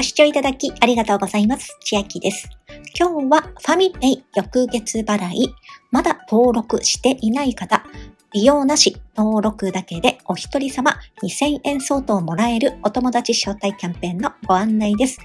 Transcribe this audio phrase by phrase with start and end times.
[0.00, 1.76] ご視聴いただきありがとうございます。
[1.84, 2.48] 千秋です。
[2.98, 5.54] 今日はファミペイ翌月払い、
[5.90, 7.84] まだ登録していない方、
[8.32, 15.18] 利用なし、登録だけでお一人様2000円相当もらえるお友達招待キャンペーンのご案内です。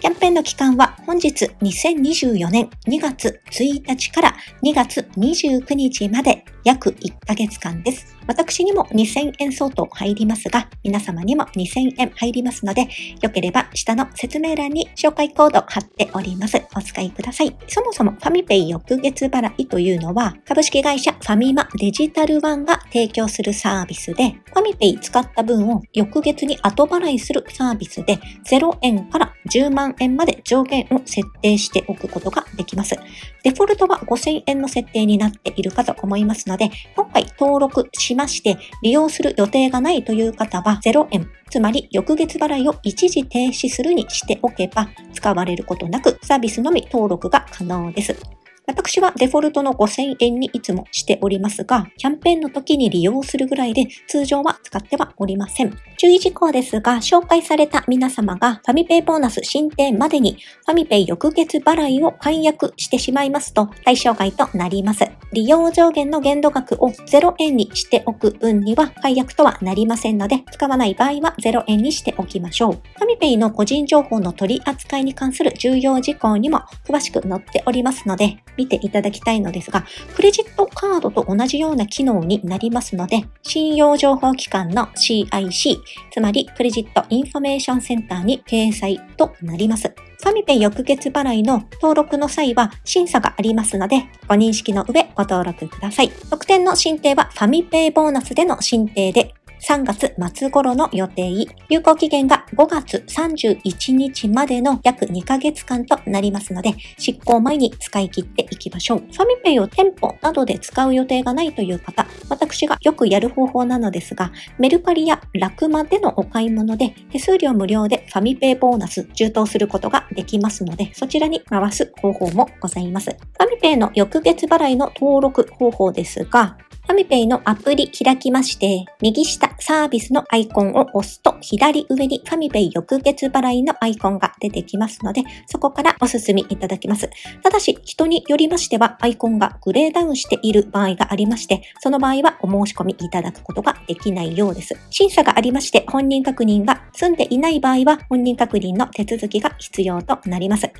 [0.00, 8.16] キャンペーンの期間は本日2024年2月1日から2月29日まで約1ヶ月間です。
[8.26, 12.86] 私にも2000円相当入りますが、皆様にも2000円入りますので、
[13.22, 16.62] よければ下の説明欄に紹介コード貼っております。
[16.76, 17.56] お使いください。
[17.68, 32.96] そもそもファミペイ翌月払いというのは、株式会社ファミマデジタルワンが提供するサービスで、ファミペイ使った分を翌月に後払いするサービスで、0円から10万円まで上限を設定しておくことができます。
[33.44, 48.37] デフォルトは5000円の設定になっているかと思いますので、今回登録しまして利用する予定がないという方は0円、つまり翌月払いを一時停止するにしておけば使われることなくサービスのみ登録が可能です。
[48.68, 55.74] 私はデフォルトの5000円にいつもしておりますが、キャンペーンの時に利用するぐらいで通常は使ってはおりません。
[55.96, 65.06] 注意事項ですが、紹介された皆様がファミペイボーナス申請までにファミペイ翌月払いを解約してしまいますと対象外となります。
[65.32, 72.72] 利用上限の限度額を0円にしておく分には解約とはなりませんので、使わない場合は0円にしておきましょう。
[72.72, 85.76] ファミペイの個人情報の取り扱いに関する重要事項にも詳しく載っておりますので、見ていただきたいのですが、クレジットカードと同じような機能になりますので、信用情報機関の CIC、
[86.10, 89.94] つまり Credit Information Center に掲載となります。
[90.20, 96.10] ファミペイ翌月払いの登録の際は審査がありますので、ご認識の上ご登録ください。
[96.28, 101.28] 特典の申請はファミペイボーナスでの申請で、3月末頃の予定、
[101.68, 108.98] 有効期限が5月31日までの約2ヶ月間となりますので、失効前に使い切っていきましょう。
[108.98, 123.10] ファミペイを店舗などで使う予定がないという方、私がよくやる方法なのですが、メルカリやラクマでのお買い物で手数料無料でファミペイボーナス充当することができますので、そちらに回す方法もございます。
[123.10, 126.56] ファミペイの翌月払いの登録方法ですが、
[126.98, 137.08] ファミペイのアプリ開きまして、右下サービスのアイコンを押すと、左上にファミペイ翌月払いのアイコンが出てきますので、そこからお進みいただきます。
[137.40, 144.74] ただし、人によりましては、アイコンがグレーダウンしている場合がありまして、その場合はお申し込みいただくことができないようです。
[144.90, 150.70] 審査がありまして、本人確認が済んでいない場合は、本人確認の手続きが必要となります。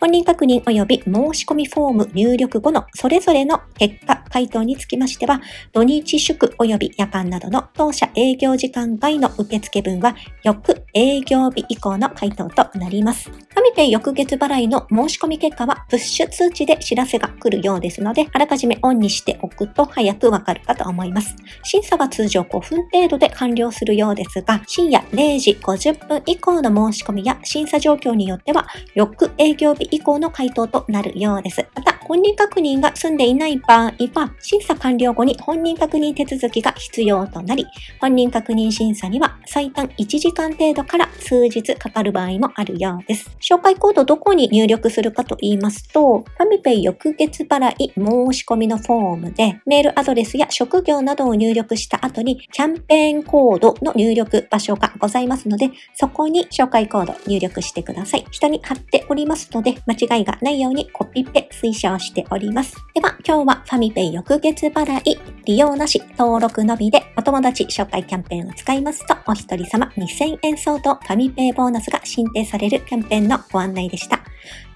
[0.00, 5.40] 本人確認及び申し込みフォーム入力後のそれぞれの結果回答につきましては、
[5.72, 13.30] 土日祝及び夜間などの当社営業時間外の受付分は翌営業日以降の回答となります。
[13.30, 21.36] ファミペイ翌月払いの申し込み結果はプッシュ通知で知らせが来るようですので、あらかじめオンにしておくと早くわかるかと思います。
[21.62, 31.66] 審査は通常5分程度で完了するようですが、深夜0時50分以降の申し込みや審査状況によっては、翌営業日以降の回答となるようです。
[31.74, 37.66] また、本人確認が済んでいない場合は、審査完了後に本人確認手続きが必要となり、
[38.00, 43.30] 本人確認審査には最短1時間程度から数日かかる場合もあるようです。
[43.40, 58.24] 紹介コードどこに入力するかと言いますと、ファミペイ翌月払い申し込みのフォームで、メールアドレスや職業などを入力した後に、キャンペーンコードの入力場所がございますますので、そこに紹介コード入力してください。
[58.30, 62.76] 下に貼っておりますので、間違いがないようにコピペ推奨しております。
[62.94, 74.20] では、今日はファミペイ翌月払い、利用なし、登録のみでお友達紹介キャンペーンを使いますと、お一人様2000円相当ファミペイボーナスが申請されるキャンペーンのご案内でした。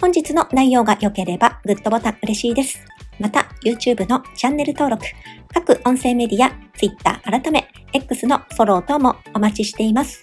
[0.00, 2.80] 本日の内容が良ければ、グッドボタン嬉しいです。
[3.18, 5.04] また、YouTube のチャンネル登録、
[5.52, 10.22] 各音声メディア、Twitter 改め、X のフォロー等もお待ちしています。